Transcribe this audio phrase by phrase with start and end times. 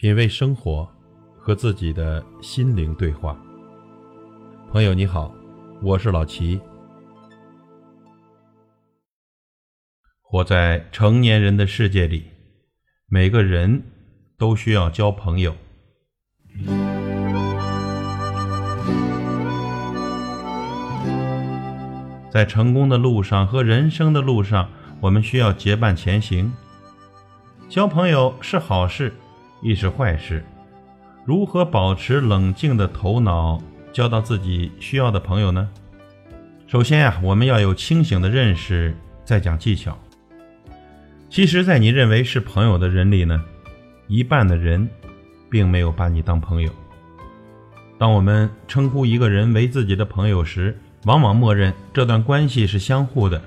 [0.00, 0.88] 品味生活，
[1.38, 3.38] 和自己的心灵对话。
[4.72, 5.30] 朋友你好，
[5.82, 6.58] 我是老齐。
[10.22, 12.24] 活在成年人的世界里，
[13.10, 13.82] 每个人
[14.38, 15.54] 都需要交朋友。
[22.32, 24.70] 在成功的路上和人生的路上，
[25.02, 26.50] 我们需要结伴前行。
[27.68, 29.12] 交朋友是好事，
[29.62, 30.44] 亦是坏事。
[31.24, 35.68] 如何保持冷静的头脑，交到自己需要的朋友呢？
[36.66, 39.98] 首先呀，我们要有清醒的认识，再讲技巧。
[41.28, 43.44] 其实，在你认为是朋友的人里呢，
[44.08, 44.88] 一半的人
[45.50, 46.70] 并没有把你当朋友。
[47.98, 53.40] 当我们称呼一个人为自己的朋友时，往往默认这段关系是相互的，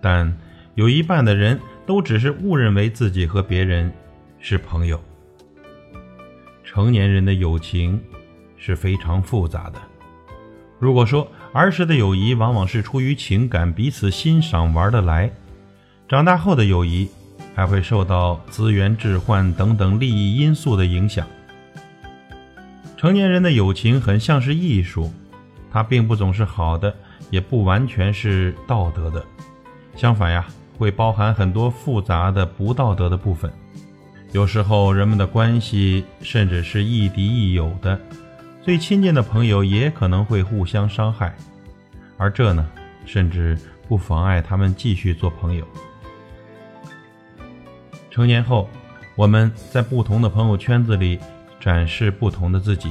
[0.00, 0.36] 但
[0.74, 3.90] 有一半的人都只是误认为自己和别人
[4.38, 5.00] 是朋友。
[6.74, 8.02] 成年人的友情
[8.56, 9.80] 是非常复杂的。
[10.80, 15.30] 如果说儿时的友谊往往是出于情感，彼此欣赏、玩得来；
[16.08, 17.08] 长大后的友谊
[17.54, 21.24] 还会受到资源置换等等利益因素的影响。
[22.96, 25.12] 成年人的友情很像是艺术。
[25.70, 26.92] 它并不总是好的，
[27.30, 29.24] 也不完全是道德的，
[29.94, 30.44] 相反呀，
[30.76, 33.48] 会包含很多复杂的不道德的部分。
[34.34, 37.96] 有时候人们的关系甚至是亦敌亦友的，
[38.60, 41.32] 最亲近的朋友也可能会互相伤害，
[42.16, 42.68] 而这呢，
[43.06, 45.64] 甚至不妨碍他们继续做朋友。
[48.10, 48.68] 成年后，
[49.14, 51.16] 我们在不同的朋友圈子里
[51.60, 52.90] 展示不同的自己。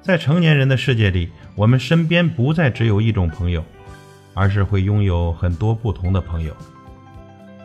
[0.00, 3.62] 在成年人的世界里，我们身边不再只有一种朋友，
[4.32, 6.56] 而是会拥有很多不同的朋友。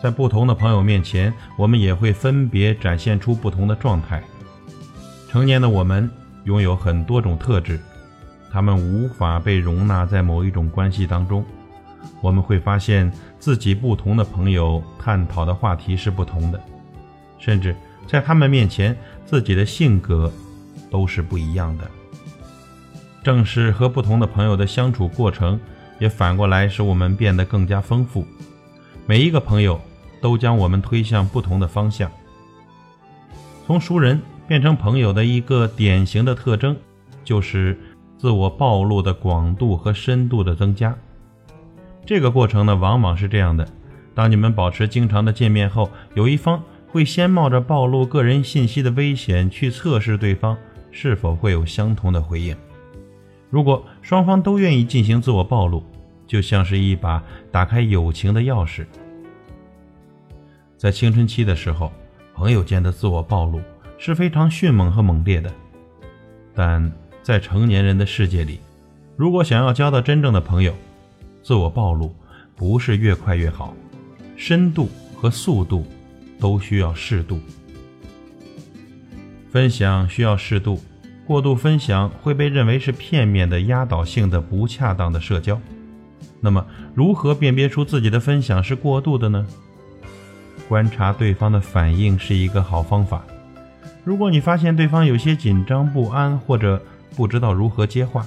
[0.01, 4.21] 在不同的朋友面前，我们也会分别展现出不同的状态。
[5.29, 6.09] 成年的我们
[6.45, 7.79] 拥有很多种特质，
[8.51, 11.43] 他们无法被容纳在某一种关系当中。
[12.21, 16.61] 我们会发现自己不同的朋友探讨的话题是不同的，
[17.37, 17.75] 甚至
[18.07, 18.95] 在他们面前，
[19.25, 20.31] 自己的性格
[20.89, 21.83] 都是不一样的。
[23.23, 25.59] 正是和不同的朋友的相处过程，
[25.99, 28.25] 也反过来使我们变得更加丰富。
[29.05, 29.79] 每一个朋友
[30.21, 32.11] 都将我们推向不同的方向。
[33.65, 36.75] 从熟人变成朋友的一个典型的特征，
[37.23, 37.77] 就是
[38.17, 40.95] 自我暴露的广度和深度的增加。
[42.05, 43.67] 这个过程呢，往往是这样的：
[44.15, 50.57] 当你们保持经常的见面后，有一方会先冒着暴露个人信息的危险去测试对方
[50.89, 52.55] 是否会有相同的回应。
[53.49, 55.83] 如果双方都愿意进行自我暴露，
[56.25, 58.85] 就像是一把打开友情的钥匙。
[60.77, 61.91] 在青春期的时候，
[62.35, 63.59] 朋友间的自我暴露
[63.97, 65.49] 是非常迅猛和猛烈的；
[66.53, 66.91] 但
[67.23, 68.59] 在成年人的世界里，
[69.15, 70.71] 如果想要交到真正的朋友，
[71.41, 72.13] 自我暴露
[72.55, 73.73] 不是越快越好，
[74.35, 75.83] 深度和速度
[76.39, 77.39] 都需要适度，
[79.49, 80.79] 分享需要适度。
[81.25, 85.59] 过度分享会被认为是片面的、压倒性的、不恰当的社交。
[86.39, 86.63] 那么，
[86.93, 89.45] 如何辨别出自己的分享是过度的呢？
[90.67, 93.23] 观察对方的反应是一个好方法。
[94.03, 96.81] 如果你发现对方有些紧张不安，或者
[97.15, 98.25] 不知道如何接话，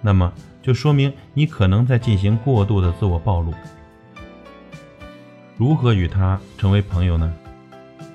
[0.00, 0.32] 那么
[0.62, 3.52] 就说明你可能在进行过度的自我暴露。
[5.56, 7.32] 如何与他成为朋友呢？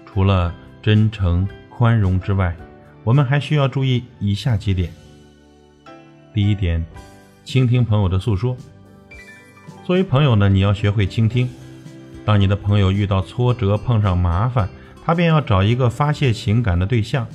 [0.06, 2.56] 除了真诚、宽容之外，
[3.04, 4.92] 我们还需要注意以下几点。
[6.34, 6.86] 第一点，
[7.46, 8.58] 倾听朋友的诉说。
[9.86, 11.50] 作为朋友呢，你要学会倾听。
[12.30, 14.70] 当你的朋友遇到挫折、碰上麻烦，
[15.04, 17.26] 他便要找一个发泄情感的对象，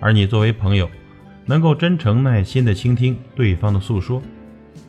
[0.00, 0.86] 而你作为朋友，
[1.46, 4.20] 能够真诚耐心地倾听对方的诉说，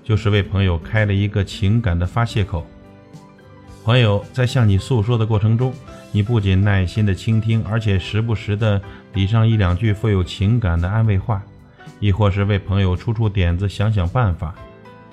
[0.03, 2.67] 就是为朋友开了一个情感的发泄口。
[3.85, 5.73] 朋友在向你诉说的过程中，
[6.11, 8.81] 你不仅耐心的倾听，而且时不时的
[9.13, 11.41] 抵上一两句富有情感的安慰话，
[12.01, 14.53] 亦或是为朋友出出点子、想想办法，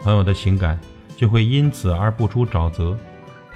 [0.02, 0.76] 朋友的情感
[1.16, 2.98] 就会因此而不出沼泽。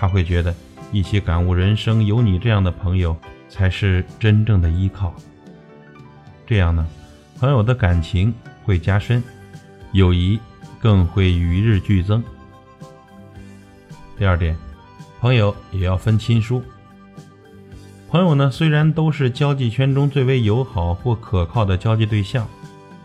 [0.00, 0.55] 他会觉得
[0.91, 3.14] 一起感悟人生，有你这样的朋友
[3.50, 5.14] 才是真正的依靠。
[6.47, 6.88] 这样呢，
[7.38, 8.32] 朋友的感情
[8.64, 9.23] 会加深，
[9.93, 10.41] 友谊
[10.81, 12.25] 更会与日俱增。
[14.19, 14.56] 第二点，
[15.20, 16.62] 朋友也要分亲疏。
[18.08, 22.49] 朋友呢，虽然都是交际圈中最为友好或可靠的交际对象，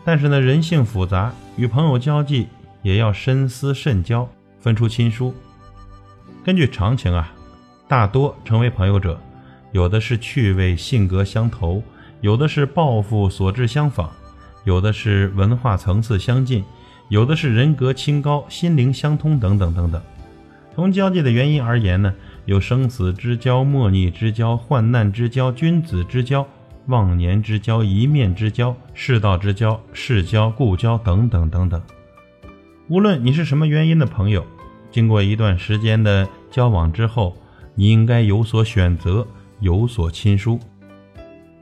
[0.02, 2.48] 但是呢，人性复杂，与朋友交际
[2.80, 4.26] 也要深思慎交，
[4.58, 5.34] 分出亲疏。
[6.46, 7.34] 根据常情啊，
[7.88, 9.20] 大多成为朋友者，
[9.72, 11.82] 有的是趣味性格相投，
[12.20, 14.08] 有的是抱负所志相仿，
[14.62, 16.64] 有的是文化层次相近，
[17.08, 20.00] 有的是人格清高、心灵相通等等等等。
[20.72, 22.14] 从交际的原因而言呢，
[22.44, 26.46] 有生死之交、莫逆之交、患难之交、君子之交、
[26.86, 31.82] 忘年之交、一面之交、世道之交、世交、故交等等等等。
[32.86, 34.46] 无论你是什么原因的朋友，
[34.96, 37.36] 经过一段时间的交往之后，
[37.74, 39.28] 你应该有所选择，
[39.60, 40.58] 有所亲疏。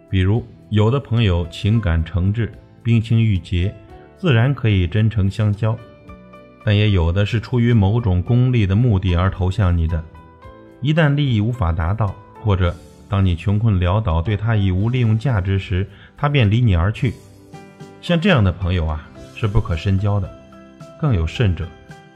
[0.08, 2.48] 比如，有的朋友情感诚挚，
[2.80, 3.74] 冰清玉洁，
[4.16, 5.76] 自然可以真诚相交；
[6.64, 10.00] 但也有的是出于某种功利的目的而投向你的。
[10.80, 12.72] 一旦利益无法达到，或者
[13.08, 15.84] 当你穷困潦倒，对他已无利用价值时，
[16.16, 17.12] 他便离你而去。
[18.00, 20.30] 像这样的朋友啊，是不可深交的。
[21.00, 21.68] 更有甚者，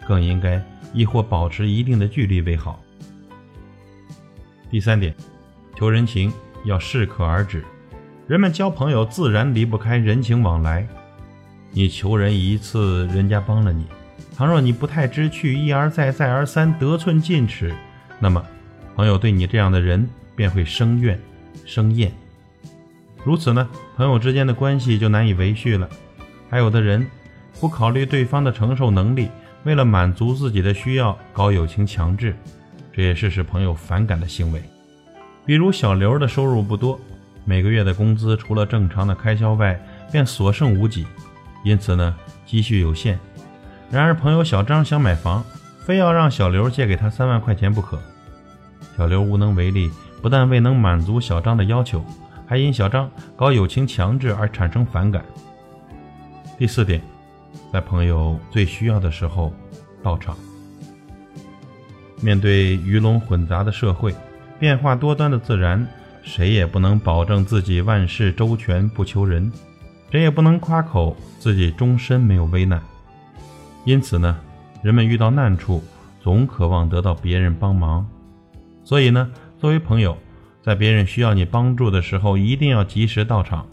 [0.07, 0.63] 更应该
[0.93, 2.83] 亦或保持一定的距离为好。
[4.71, 5.15] 第三点，
[5.77, 6.33] 求人情
[6.65, 7.65] 要适可而止。
[8.27, 10.87] 人们交朋友自然离不开人情往来。
[11.71, 13.85] 你求人一次，人家帮了你；
[14.37, 17.75] 倘若你不太知趣，一而再，再而三，得寸进尺，
[18.19, 18.45] 那么
[18.95, 21.19] 朋友对你这样的人便会生怨、
[21.65, 22.13] 生厌。
[23.25, 25.89] 如此呢，朋友之间的关系就难以维续了。
[26.49, 27.07] 还有的人。
[27.61, 29.29] 不考虑对方的承受能力，
[29.69, 32.35] 为了满足自己的需要搞友情强制，
[32.91, 34.63] 这也是使朋友反感的行为。
[35.45, 36.99] 比如小刘的收入不多，
[37.45, 39.79] 每个月的工资除了正常的开销外，
[40.11, 41.07] 便所剩无几，
[41.65, 42.17] 因此呢，
[42.47, 43.19] 积蓄有限。
[43.91, 45.45] 然而朋友小张想买房，
[45.85, 48.01] 非要让小刘借给他三万块钱不可。
[48.97, 49.91] 小刘无能为力，
[50.23, 52.03] 不但未能满足小张的要求，
[52.47, 55.23] 还因小张搞友情强制而产生反感。
[56.57, 57.03] 第四点。
[57.73, 59.53] 在朋友最需要的时候
[60.03, 60.37] 到场。
[62.21, 64.15] 面对鱼龙混杂的社会，
[64.59, 65.87] 变化多端的自然，
[66.23, 69.53] 谁也不能保证自己万事周全不求人，
[70.11, 72.83] 谁也不能夸口自己终身没有危难。
[73.85, 74.37] 因此呢，
[74.83, 75.83] 人们遇到难处，
[76.21, 78.05] 总渴望得到别人帮忙。
[78.83, 80.19] 所以呢，作为朋友，
[80.61, 83.65] 在别人需要你帮助的时候，一定要及时到场，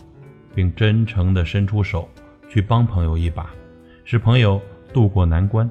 [0.53, 2.07] 并真诚地伸出手
[2.47, 3.49] 去帮朋友一把。
[4.07, 4.61] 使朋友
[4.93, 5.67] 渡过难关，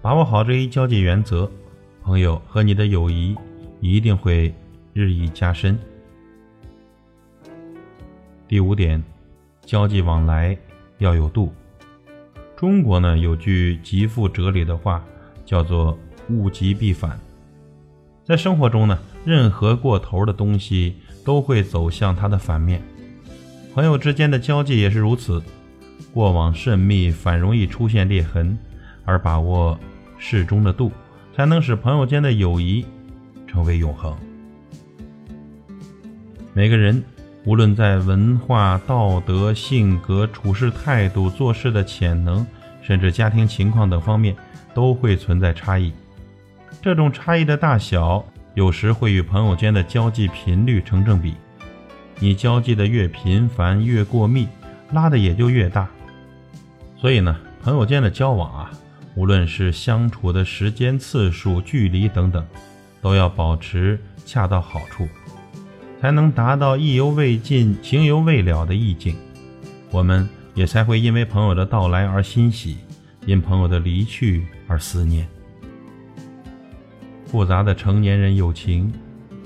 [0.00, 1.50] 把握好这一交际原则，
[2.02, 3.36] 朋友和你的友谊
[3.78, 4.54] 一定会
[4.94, 5.78] 日益加深。
[8.48, 9.04] 第五点，
[9.66, 10.56] 交际往来
[10.96, 11.52] 要有度。
[12.56, 15.04] 中国呢有句极富哲理的话，
[15.44, 15.98] 叫做
[16.30, 17.20] “物极必反”。
[18.24, 22.80] 在生活中呢，任何过头的东西都会走向它的反面。
[23.74, 25.42] 朋友之间的交际也是如此。
[26.14, 28.56] 过往甚密，反容易出现裂痕；
[29.04, 29.76] 而把握
[30.16, 30.92] 适中的度，
[31.34, 32.86] 才能使朋友间的友谊
[33.48, 34.16] 成为永恒。
[36.52, 37.02] 每个人，
[37.44, 42.46] 无论在文化、道德、性格、处事态度、做事的潜能，
[42.80, 44.36] 甚至家庭情况等方面，
[44.72, 45.92] 都会存在差异。
[46.80, 48.24] 这种差异的大小，
[48.54, 51.34] 有时会与朋友间的交际频率成正比。
[52.20, 54.46] 你交际的越频繁，越过密，
[54.92, 55.88] 拉的也就越大。
[57.04, 58.70] 所以呢，朋友间的交往啊，
[59.14, 62.42] 无论是相处的时间、次数、距离等等，
[63.02, 65.06] 都要保持恰到好处，
[66.00, 69.14] 才能达到意犹未尽、情犹未了的意境。
[69.90, 72.78] 我们也才会因为朋友的到来而欣喜，
[73.26, 75.28] 因朋友的离去而思念。
[77.26, 78.90] 复杂的成年人友情，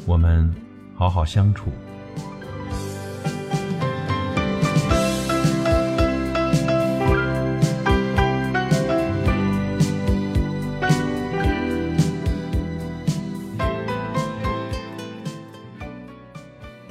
[0.06, 0.49] 我们
[0.94, 1.73] 好好相处。